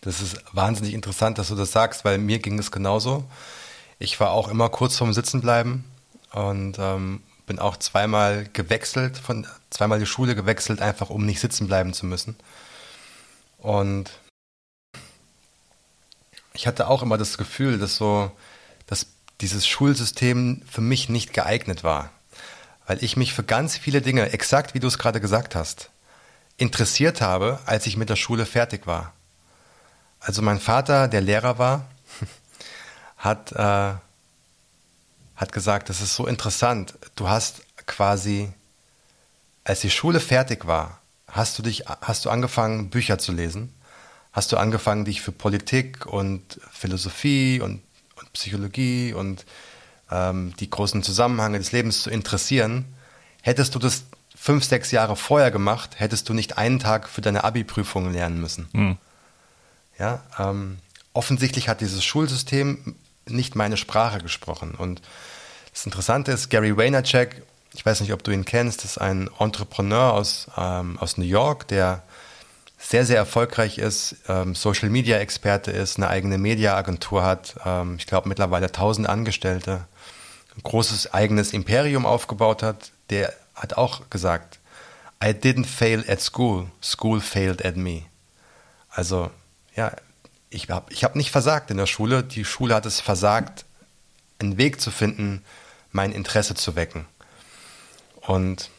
[0.00, 3.24] Das ist wahnsinnig interessant, dass du das sagst, weil mir ging es genauso.
[3.98, 5.84] Ich war auch immer kurz vorm Sitzenbleiben
[6.32, 11.66] und ähm, bin auch zweimal gewechselt, von zweimal die Schule gewechselt, einfach um nicht sitzen
[11.66, 12.36] bleiben zu müssen.
[13.58, 14.10] Und
[16.58, 18.32] ich hatte auch immer das Gefühl, dass so,
[18.88, 19.06] dass
[19.40, 22.10] dieses Schulsystem für mich nicht geeignet war.
[22.84, 25.90] Weil ich mich für ganz viele Dinge, exakt wie du es gerade gesagt hast,
[26.56, 29.12] interessiert habe, als ich mit der Schule fertig war.
[30.18, 31.88] Also mein Vater, der Lehrer war,
[33.16, 33.94] hat, äh,
[35.36, 36.94] hat gesagt, das ist so interessant.
[37.14, 38.52] Du hast quasi,
[39.62, 43.77] als die Schule fertig war, hast du dich, hast du angefangen, Bücher zu lesen
[44.32, 47.82] hast du angefangen, dich für Politik und Philosophie und,
[48.16, 49.44] und Psychologie und
[50.10, 52.84] ähm, die großen Zusammenhänge des Lebens zu interessieren.
[53.42, 57.44] Hättest du das fünf, sechs Jahre vorher gemacht, hättest du nicht einen Tag für deine
[57.44, 58.68] Abi-Prüfung lernen müssen.
[58.72, 58.96] Mhm.
[59.98, 60.78] Ja, ähm,
[61.12, 62.94] offensichtlich hat dieses Schulsystem
[63.26, 64.74] nicht meine Sprache gesprochen.
[64.76, 65.02] Und
[65.72, 67.30] das Interessante ist, Gary Vaynerchuk,
[67.74, 71.68] ich weiß nicht, ob du ihn kennst, ist ein Entrepreneur aus, ähm, aus New York,
[71.68, 72.02] der
[72.78, 78.06] sehr, sehr erfolgreich ist, ähm, Social Media Experte ist, eine eigene Media-Agentur hat, ähm, ich
[78.06, 79.86] glaube mittlerweile 1000 Angestellte,
[80.56, 84.60] ein großes eigenes Imperium aufgebaut hat, der hat auch gesagt,
[85.22, 88.02] I didn't fail at school, school failed at me.
[88.90, 89.30] Also,
[89.74, 89.92] ja,
[90.50, 93.64] ich habe ich hab nicht versagt in der Schule, die Schule hat es versagt,
[94.38, 95.44] einen Weg zu finden,
[95.90, 97.06] mein Interesse zu wecken.
[98.20, 98.70] Und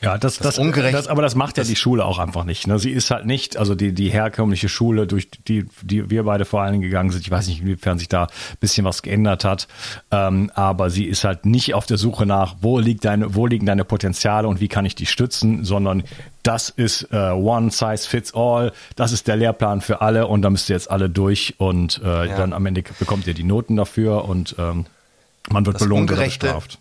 [0.00, 2.66] ja, das, das, das, das, aber das macht ja die Schule auch einfach nicht.
[2.66, 2.78] Ne?
[2.78, 6.62] Sie ist halt nicht, also die, die herkömmliche Schule, durch die, die wir beide vor
[6.62, 9.66] allen gegangen sind, ich weiß nicht, inwiefern sich da ein bisschen was geändert hat,
[10.12, 13.66] ähm, aber sie ist halt nicht auf der Suche nach, wo liegt deine, wo liegen
[13.66, 16.04] deine Potenziale und wie kann ich die stützen, sondern
[16.44, 20.50] das ist äh, one size fits all, das ist der Lehrplan für alle und da
[20.50, 22.36] müsst ihr jetzt alle durch und äh, ja.
[22.36, 24.86] dann am Ende bekommt ihr die Noten dafür und ähm,
[25.50, 26.78] man wird belohnt oder bestraft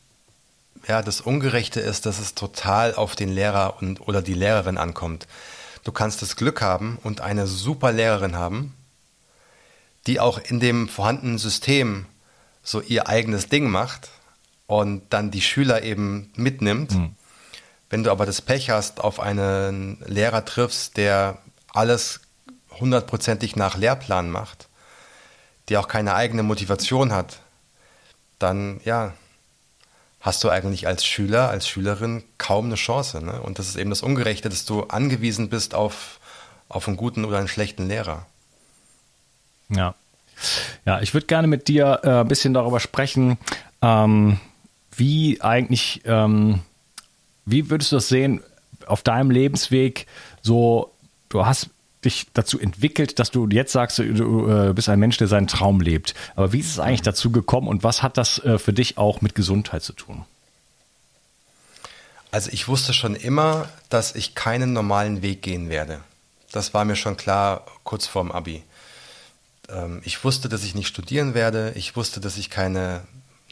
[0.87, 5.27] ja, das Ungerechte ist, dass es total auf den Lehrer und, oder die Lehrerin ankommt.
[5.83, 8.73] Du kannst das Glück haben und eine super Lehrerin haben,
[10.05, 12.05] die auch in dem vorhandenen System
[12.63, 14.09] so ihr eigenes Ding macht
[14.65, 16.91] und dann die Schüler eben mitnimmt.
[16.91, 17.15] Mhm.
[17.89, 21.37] Wenn du aber das Pech hast, auf einen Lehrer triffst, der
[21.73, 22.21] alles
[22.79, 24.67] hundertprozentig nach Lehrplan macht,
[25.69, 27.39] die auch keine eigene Motivation hat,
[28.39, 29.13] dann ja,
[30.27, 33.23] hast du eigentlich als Schüler, als Schülerin kaum eine Chance.
[33.23, 33.41] Ne?
[33.41, 36.19] Und das ist eben das Ungerechte, dass du angewiesen bist auf,
[36.67, 38.25] auf einen guten oder einen schlechten Lehrer.
[39.69, 39.95] Ja.
[40.85, 43.37] Ja, ich würde gerne mit dir äh, ein bisschen darüber sprechen,
[43.81, 44.37] ähm,
[44.95, 46.59] wie eigentlich, ähm,
[47.45, 48.43] wie würdest du das sehen
[48.85, 50.07] auf deinem Lebensweg?
[50.41, 50.93] So,
[51.29, 51.69] du hast
[52.07, 55.81] dich dazu entwickelt, dass du jetzt sagst, du äh, bist ein Mensch, der seinen Traum
[55.81, 56.15] lebt.
[56.35, 59.21] Aber wie ist es eigentlich dazu gekommen und was hat das äh, für dich auch
[59.21, 60.25] mit Gesundheit zu tun?
[62.31, 66.01] Also ich wusste schon immer, dass ich keinen normalen Weg gehen werde.
[66.51, 68.63] Das war mir schon klar kurz vorm Abi.
[69.69, 71.73] Ähm, ich wusste, dass ich nicht studieren werde.
[71.75, 73.01] Ich wusste, dass ich keine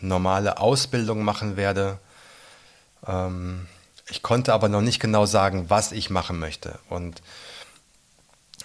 [0.01, 1.99] normale Ausbildung machen werde.
[3.07, 3.67] Ähm,
[4.09, 6.77] ich konnte aber noch nicht genau sagen, was ich machen möchte.
[6.89, 7.21] Und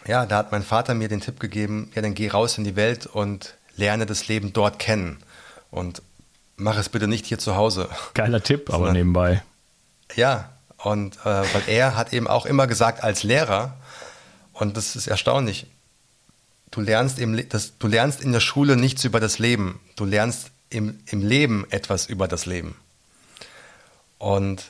[0.07, 2.77] ja, da hat mein Vater mir den Tipp gegeben, ja, dann geh raus in die
[2.77, 5.19] Welt und lerne das Leben dort kennen.
[5.71, 6.03] Und
[6.57, 7.89] mach es bitte nicht hier zu Hause.
[8.15, 9.43] Geiler Tipp, aber nebenbei.
[10.15, 13.77] Ja, und äh, weil er hat eben auch immer gesagt, als Lehrer,
[14.53, 15.67] und das ist erstaunlich,
[16.71, 20.51] du lernst, im, das, du lernst in der Schule nichts über das Leben, du lernst
[20.71, 22.77] im, im Leben etwas über das Leben.
[24.19, 24.65] Und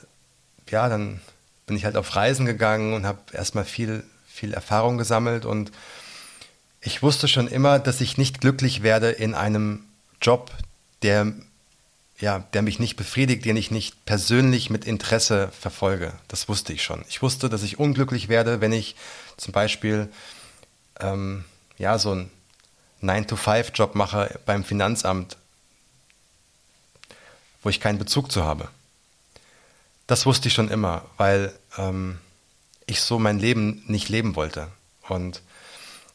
[0.69, 1.21] ja, dann
[1.67, 4.05] bin ich halt auf Reisen gegangen und habe erstmal viel
[4.41, 5.71] viel Erfahrung gesammelt und
[6.81, 9.85] ich wusste schon immer, dass ich nicht glücklich werde in einem
[10.23, 10.51] Job,
[11.03, 11.33] der,
[12.19, 16.15] ja, der mich nicht befriedigt, den ich nicht persönlich mit Interesse verfolge.
[16.29, 17.05] Das wusste ich schon.
[17.09, 18.97] Ich wusste, dass ich unglücklich werde, wenn ich
[19.37, 20.09] zum Beispiel
[21.01, 21.45] ähm,
[21.77, 22.31] ja, so einen
[23.03, 25.37] 9-to-5-Job mache beim Finanzamt
[27.63, 28.69] wo ich keinen Bezug zu habe.
[30.07, 32.19] Das wusste ich schon immer, weil ähm,
[32.91, 34.69] ich so mein Leben nicht leben wollte.
[35.09, 35.43] Und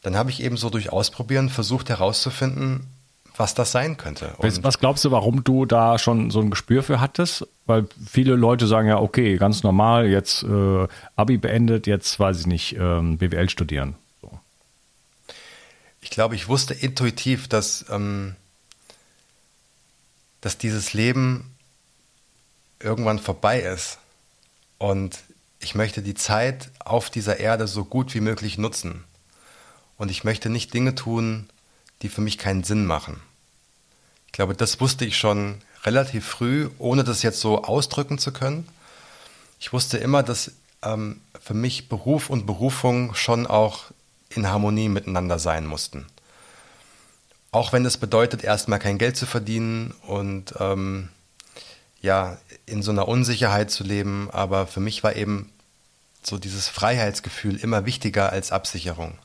[0.02, 2.88] dann habe ich eben so durch Ausprobieren versucht herauszufinden,
[3.38, 4.34] was das sein könnte.
[4.38, 7.48] Und was glaubst du, warum du da schon so ein Gespür für hattest?
[7.66, 12.48] Weil viele Leute sagen ja, okay, ganz normal, jetzt äh, Abi beendet, jetzt weiß ich
[12.48, 13.96] nicht, ähm, BWL studieren.
[14.22, 14.40] So.
[16.02, 18.36] Ich glaube, ich wusste intuitiv, dass, ähm,
[20.42, 21.56] dass dieses Leben
[22.80, 23.98] irgendwann vorbei ist.
[24.78, 25.18] Und
[25.65, 29.04] ich möchte die Zeit auf dieser Erde so gut wie möglich nutzen.
[29.97, 31.49] Und ich möchte nicht Dinge tun,
[32.04, 33.19] die für mich keinen Sinn machen.
[34.28, 38.67] Ich glaube, das wusste ich schon relativ früh, ohne das jetzt so ausdrücken zu können.
[39.60, 40.51] Ich wusste immer, dass
[40.84, 43.86] ähm, für mich Beruf und Berufung schon auch
[44.30, 46.06] in Harmonie miteinander sein mussten.
[47.51, 51.10] Auch wenn es bedeutet, erstmal kein Geld zu verdienen und ähm,
[52.04, 55.51] ja, in so einer Unsicherheit zu leben, aber für mich war eben
[56.26, 59.18] so dieses Freiheitsgefühl immer wichtiger als Absicherung.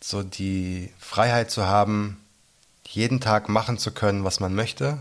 [0.00, 2.18] So die Freiheit zu haben,
[2.86, 4.98] jeden Tag machen zu können, was man möchte,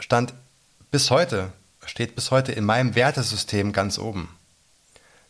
[0.00, 0.34] stand
[0.90, 1.52] bis heute,
[1.84, 4.28] steht bis heute in meinem Wertesystem ganz oben.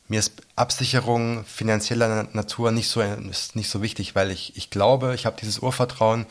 [0.09, 5.15] Mir ist Absicherung finanzieller Natur nicht so, ist nicht so wichtig, weil ich, ich glaube,
[5.15, 6.27] ich habe dieses Urvertrauen,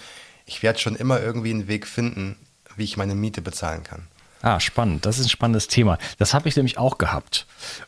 [0.46, 2.38] ich werde schon immer irgendwie einen Weg finden,
[2.76, 4.08] wie ich meine Miete bezahlen kann.
[4.42, 5.06] Ah, spannend.
[5.06, 5.98] Das ist ein spannendes Thema.
[6.18, 7.46] Das habe ich nämlich auch gehabt.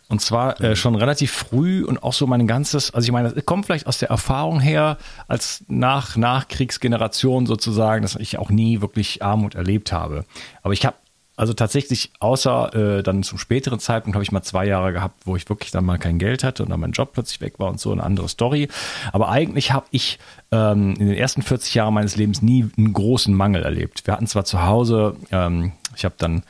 [0.07, 0.75] Und zwar äh, mhm.
[0.75, 3.97] schon relativ früh und auch so mein ganzes, also ich meine, das kommt vielleicht aus
[3.97, 10.25] der Erfahrung her, als nach Nachkriegsgeneration sozusagen, dass ich auch nie wirklich Armut erlebt habe.
[10.61, 10.95] Aber ich habe
[11.35, 15.35] also tatsächlich, außer äh, dann zum späteren Zeitpunkt habe ich mal zwei Jahre gehabt, wo
[15.35, 17.79] ich wirklich dann mal kein Geld hatte und dann mein Job plötzlich weg war und
[17.79, 18.67] so eine andere Story.
[19.11, 20.19] Aber eigentlich habe ich
[20.51, 24.05] ähm, in den ersten 40 Jahren meines Lebens nie einen großen Mangel erlebt.
[24.05, 26.43] Wir hatten zwar zu Hause, ähm, ich habe dann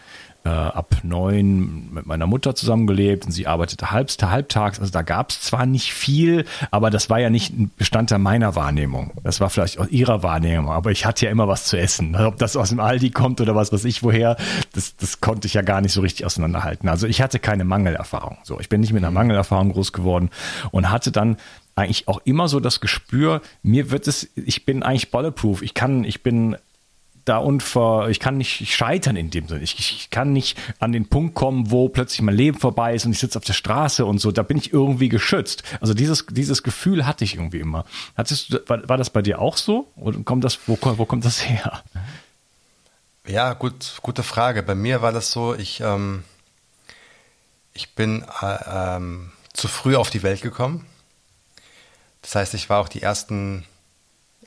[0.45, 4.79] äh, ab neun mit meiner Mutter zusammengelebt und sie arbeitete halbs, halbtags.
[4.79, 8.56] Also da gab es zwar nicht viel, aber das war ja nicht ein Bestandteil meiner
[8.56, 9.12] Wahrnehmung.
[9.23, 12.15] Das war vielleicht auch ihrer Wahrnehmung, aber ich hatte ja immer was zu essen.
[12.15, 14.36] Ob das aus dem Aldi kommt oder was weiß ich woher,
[14.73, 16.89] das, das konnte ich ja gar nicht so richtig auseinanderhalten.
[16.89, 18.38] Also ich hatte keine Mangelerfahrung.
[18.43, 20.29] So, ich bin nicht mit einer Mangelerfahrung groß geworden
[20.71, 21.38] und hatte dann
[21.75, 25.62] eigentlich auch immer so das Gespür, mir wird es, ich bin eigentlich bulletproof.
[25.62, 26.58] Ich kann, ich bin
[27.25, 29.62] da unver, ich kann nicht scheitern in dem Sinne.
[29.62, 33.13] Ich, ich, kann nicht an den Punkt kommen, wo plötzlich mein Leben vorbei ist und
[33.13, 34.31] ich sitze auf der Straße und so.
[34.31, 35.63] Da bin ich irgendwie geschützt.
[35.79, 37.86] Also dieses, dieses Gefühl hatte ich irgendwie immer.
[38.17, 39.88] Hattest du, war, war das bei dir auch so?
[39.95, 41.83] Oder kommt das, wo, wo kommt das her?
[43.25, 44.63] Ja, gut, gute Frage.
[44.63, 46.25] Bei mir war das so, ich, ähm,
[47.73, 50.86] ich bin äh, ähm, zu früh auf die Welt gekommen.
[52.21, 53.65] Das heißt, ich war auch die ersten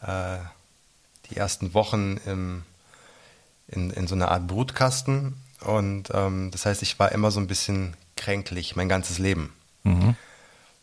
[0.02, 0.38] äh,
[1.30, 2.62] die ersten Wochen im,
[3.68, 5.36] in, in so einer Art Brutkasten.
[5.60, 9.52] Und ähm, das heißt, ich war immer so ein bisschen kränklich mein ganzes Leben.
[9.82, 10.16] Mhm.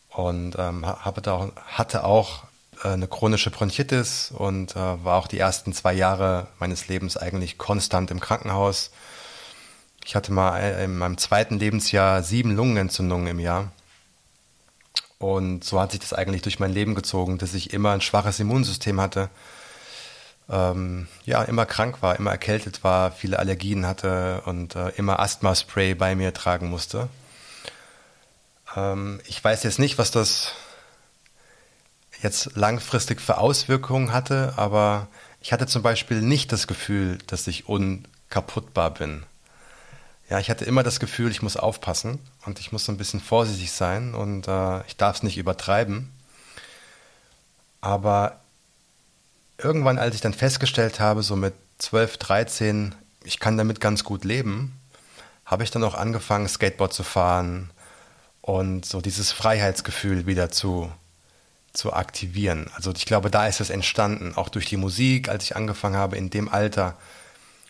[0.08, 2.44] Und ähm, auch, hatte auch
[2.82, 7.58] äh, eine chronische Bronchitis und äh, war auch die ersten zwei Jahre meines Lebens eigentlich
[7.58, 8.90] konstant im Krankenhaus.
[10.04, 13.72] Ich hatte mal äh, in meinem zweiten Lebensjahr sieben Lungenentzündungen im Jahr.
[15.18, 18.40] Und so hat sich das eigentlich durch mein Leben gezogen, dass ich immer ein schwaches
[18.40, 19.30] Immunsystem hatte
[20.48, 25.94] ähm, ja, immer krank war, immer erkältet war, viele Allergien hatte und äh, immer Asthma-Spray
[25.94, 27.08] bei mir tragen musste.
[28.76, 30.52] Ähm, ich weiß jetzt nicht, was das
[32.22, 35.08] jetzt langfristig für Auswirkungen hatte, aber
[35.40, 39.24] ich hatte zum Beispiel nicht das Gefühl, dass ich unkaputtbar bin.
[40.30, 43.20] Ja, ich hatte immer das Gefühl, ich muss aufpassen und ich muss so ein bisschen
[43.20, 46.10] vorsichtig sein und äh, ich darf es nicht übertreiben.
[47.82, 48.40] Aber
[49.58, 54.24] irgendwann, als ich dann festgestellt habe, so mit 12, 13, ich kann damit ganz gut
[54.24, 54.78] leben,
[55.44, 57.70] habe ich dann auch angefangen, Skateboard zu fahren
[58.40, 60.90] und so dieses Freiheitsgefühl wieder zu,
[61.72, 62.70] zu aktivieren.
[62.74, 66.16] Also ich glaube, da ist es entstanden, auch durch die Musik, als ich angefangen habe,
[66.16, 66.96] in dem Alter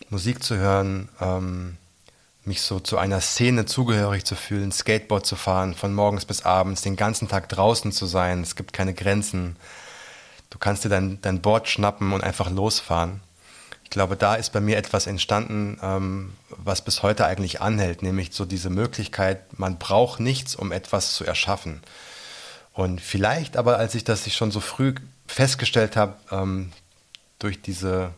[0.09, 1.77] Musik zu hören, ähm,
[2.43, 6.81] mich so zu einer Szene zugehörig zu fühlen, Skateboard zu fahren, von morgens bis abends,
[6.81, 8.41] den ganzen Tag draußen zu sein.
[8.41, 9.55] Es gibt keine Grenzen.
[10.49, 13.21] Du kannst dir dein, dein Board schnappen und einfach losfahren.
[13.83, 18.33] Ich glaube, da ist bei mir etwas entstanden, ähm, was bis heute eigentlich anhält, nämlich
[18.33, 21.81] so diese Möglichkeit, man braucht nichts, um etwas zu erschaffen.
[22.73, 24.95] Und vielleicht aber, als ich das schon so früh
[25.27, 26.71] festgestellt habe, ähm,
[27.39, 28.11] durch diese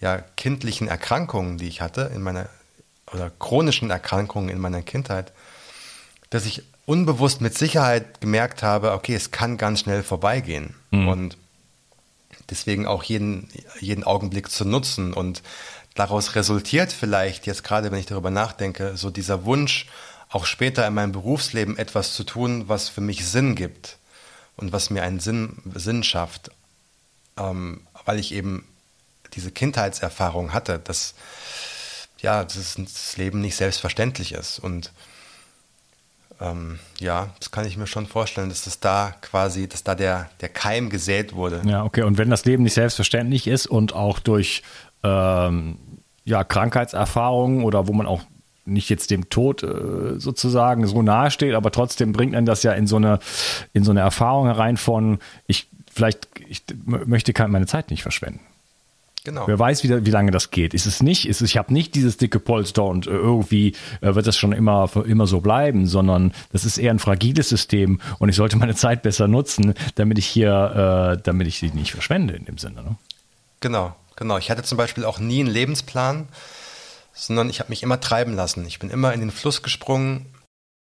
[0.00, 2.48] ja, kindlichen Erkrankungen, die ich hatte in meiner
[3.12, 5.32] oder chronischen Erkrankungen in meiner Kindheit,
[6.30, 10.74] dass ich unbewusst mit Sicherheit gemerkt habe, okay, es kann ganz schnell vorbeigehen.
[10.90, 11.08] Mhm.
[11.08, 11.36] Und
[12.50, 13.48] Deswegen auch jeden,
[13.80, 15.42] jeden Augenblick zu nutzen und
[15.94, 19.86] daraus resultiert vielleicht jetzt gerade, wenn ich darüber nachdenke, so dieser Wunsch,
[20.30, 23.98] auch später in meinem Berufsleben etwas zu tun, was für mich Sinn gibt
[24.56, 26.50] und was mir einen Sinn, Sinn schafft,
[27.38, 28.66] ähm, weil ich eben
[29.34, 31.14] diese Kindheitserfahrung hatte, dass
[32.20, 34.58] ja, dass das Leben nicht selbstverständlich ist.
[34.58, 34.90] Und
[36.40, 40.30] ähm, ja, das kann ich mir schon vorstellen, dass das da quasi, dass da der,
[40.40, 41.62] der Keim gesät wurde.
[41.64, 42.02] Ja, okay.
[42.02, 44.62] Und wenn das Leben nicht selbstverständlich ist und auch durch
[45.02, 45.78] ähm,
[46.24, 48.22] ja, Krankheitserfahrungen oder wo man auch
[48.64, 52.72] nicht jetzt dem Tod äh, sozusagen so nahe steht, aber trotzdem bringt man das ja
[52.72, 53.18] in so eine,
[53.72, 58.40] in so eine Erfahrung herein von, ich vielleicht, ich möchte meine Zeit nicht verschwenden.
[59.28, 59.46] Genau.
[59.46, 60.72] Wer weiß, wie, wie, lange das geht.
[60.72, 64.14] Ist es nicht, ist es, ich habe nicht dieses dicke Polster und äh, irgendwie äh,
[64.14, 68.30] wird das schon immer, immer so bleiben, sondern das ist eher ein fragiles System und
[68.30, 72.34] ich sollte meine Zeit besser nutzen, damit ich hier, äh, damit ich sie nicht verschwende
[72.34, 72.82] in dem Sinne.
[72.82, 72.96] Ne?
[73.60, 74.38] Genau, genau.
[74.38, 76.28] Ich hatte zum Beispiel auch nie einen Lebensplan
[77.18, 78.64] sondern ich habe mich immer treiben lassen.
[78.66, 80.26] Ich bin immer in den Fluss gesprungen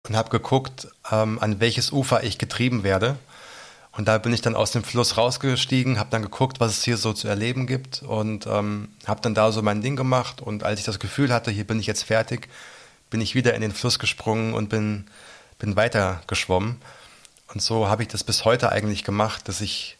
[0.08, 3.16] und habe geguckt, ähm, an welches Ufer ich getrieben werde.
[3.92, 6.96] Und da bin ich dann aus dem Fluss rausgestiegen, habe dann geguckt, was es hier
[6.96, 10.40] so zu erleben gibt und ähm, habe dann da so mein Ding gemacht.
[10.40, 12.48] Und als ich das Gefühl hatte, hier bin ich jetzt fertig,
[13.10, 15.06] bin ich wieder in den Fluss gesprungen und bin,
[15.58, 16.76] bin weiter geschwommen.
[17.52, 19.96] Und so habe ich das bis heute eigentlich gemacht, dass ich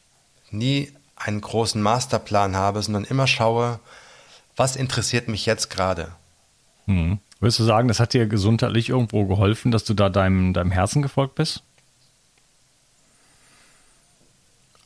[0.53, 3.81] nie einen großen Masterplan habe, sondern immer schaue,
[4.57, 6.13] was interessiert mich jetzt gerade.
[6.87, 7.19] Mhm.
[7.41, 11.03] Würdest du sagen, das hat dir gesundheitlich irgendwo geholfen, dass du da deinem, deinem Herzen
[11.03, 11.63] gefolgt bist?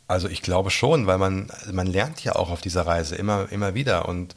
[0.07, 3.75] Also ich glaube schon, weil man, man lernt ja auch auf dieser Reise immer, immer
[3.75, 4.07] wieder.
[4.09, 4.35] Und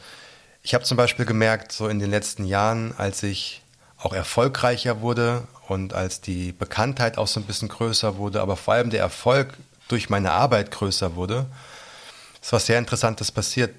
[0.63, 3.61] ich habe zum Beispiel gemerkt, so in den letzten Jahren, als ich
[3.97, 8.75] auch erfolgreicher wurde und als die Bekanntheit auch so ein bisschen größer wurde, aber vor
[8.75, 9.53] allem der Erfolg
[9.87, 11.47] durch meine Arbeit größer wurde,
[12.41, 13.73] ist was sehr Interessantes passiert,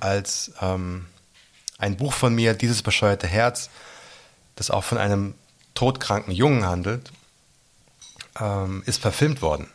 [0.00, 1.06] als ähm,
[1.78, 3.70] ein Buch von mir, Dieses bescheuerte Herz,
[4.56, 5.34] das auch von einem
[5.74, 7.10] todkranken Jungen handelt,
[8.40, 9.68] ähm, ist verfilmt worden.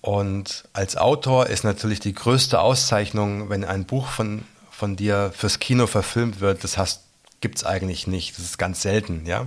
[0.00, 5.58] Und als Autor ist natürlich die größte Auszeichnung, wenn ein Buch von, von dir fürs
[5.58, 6.78] Kino verfilmt wird, das
[7.40, 8.38] gibt es eigentlich nicht.
[8.38, 9.46] Das ist ganz selten, ja.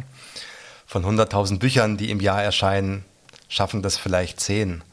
[0.85, 3.03] Von 100.000 Büchern, die im Jahr erscheinen,
[3.49, 4.83] schaffen das vielleicht zehn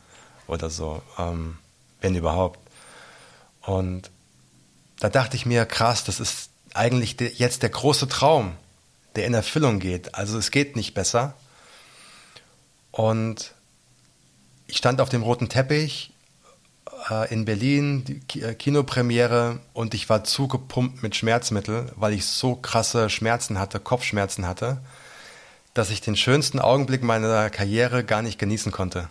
[0.46, 1.58] oder so, ähm,
[2.00, 2.58] wenn überhaupt.
[3.62, 4.10] Und
[4.98, 8.56] da dachte ich mir, krass, das ist eigentlich de, jetzt der große Traum,
[9.16, 10.14] der in Erfüllung geht.
[10.14, 11.34] Also es geht nicht besser.
[12.92, 13.52] Und
[14.70, 16.12] ich stand auf dem roten Teppich
[17.10, 22.54] äh, in Berlin, die äh, Kinopremiere, und ich war zugepumpt mit Schmerzmittel, weil ich so
[22.54, 24.80] krasse Schmerzen hatte, Kopfschmerzen hatte,
[25.74, 29.08] dass ich den schönsten Augenblick meiner Karriere gar nicht genießen konnte.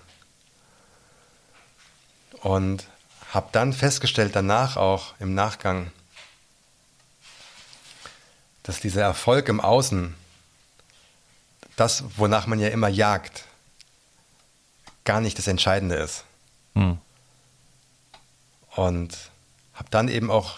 [2.41, 2.87] Und
[3.33, 5.91] habe dann festgestellt, danach auch im Nachgang,
[8.63, 10.15] dass dieser Erfolg im Außen,
[11.75, 13.43] das, wonach man ja immer jagt,
[15.09, 16.23] gar nicht das Entscheidende ist.
[16.75, 16.99] Hm.
[18.75, 19.17] Und
[19.73, 20.57] habe dann eben auch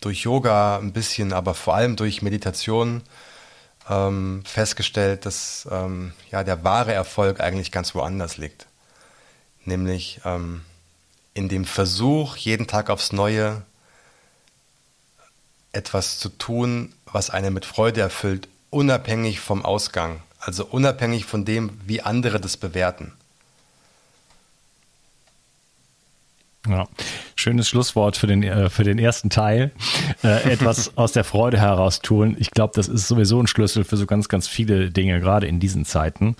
[0.00, 3.02] durch Yoga ein bisschen, aber vor allem durch Meditation
[3.90, 8.66] ähm, festgestellt, dass ähm, ja der wahre Erfolg eigentlich ganz woanders liegt.
[9.64, 10.60] Nämlich ähm,
[11.32, 13.62] in dem Versuch, jeden Tag aufs Neue
[15.72, 21.80] etwas zu tun, was einen mit Freude erfüllt, unabhängig vom Ausgang, also unabhängig von dem,
[21.84, 23.12] wie andere das bewerten.
[26.66, 26.86] Ja,
[27.36, 29.70] schönes Schlusswort für den, äh, für den ersten Teil.
[30.22, 32.36] Äh, etwas aus der Freude heraus tun.
[32.38, 35.60] Ich glaube, das ist sowieso ein Schlüssel für so ganz, ganz viele Dinge, gerade in
[35.60, 36.36] diesen Zeiten.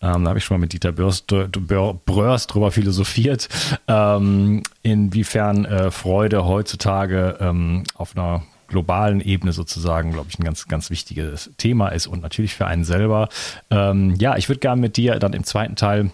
[0.00, 3.48] Ähm, da habe ich schon mal mit Dieter Börs, Bröers drüber philosophiert,
[3.88, 10.68] ähm, inwiefern äh, Freude heutzutage ähm, auf einer globalen Ebene sozusagen, glaube ich, ein ganz,
[10.68, 13.28] ganz wichtiges Thema ist und natürlich für einen selber.
[13.70, 16.10] Ähm, ja, ich würde gerne mit dir dann im zweiten Teil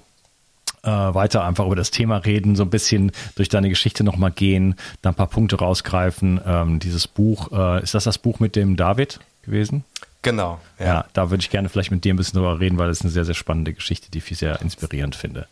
[0.82, 4.74] äh, weiter einfach über das Thema reden, so ein bisschen durch deine Geschichte nochmal gehen,
[5.02, 6.40] da ein paar Punkte rausgreifen.
[6.44, 9.84] Ähm, dieses Buch, äh, ist das das Buch mit dem David gewesen?
[10.22, 10.60] Genau.
[10.78, 10.86] Ja.
[10.86, 13.10] ja, da würde ich gerne vielleicht mit dir ein bisschen drüber reden, weil es eine
[13.10, 15.46] sehr, sehr spannende Geschichte, die ich sehr inspirierend finde.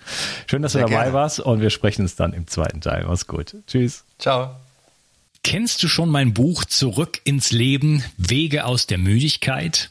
[0.47, 1.15] Schön, dass sehr du dabei gerne.
[1.15, 3.05] warst und wir sprechen uns dann im zweiten Teil.
[3.07, 3.57] Mach's gut.
[3.67, 4.05] Tschüss.
[4.19, 4.51] Ciao.
[5.43, 9.91] Kennst du schon mein Buch Zurück ins Leben, Wege aus der Müdigkeit?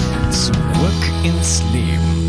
[0.31, 0.53] Zurück
[1.25, 2.20] ins Leben.